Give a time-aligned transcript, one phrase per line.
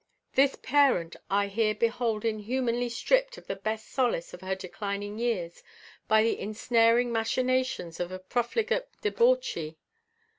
[0.33, 5.61] This parent I here behold inhumanly stripped of the best solace of her declining years
[6.07, 9.77] by the insnaring machinations of a profligate debauchee.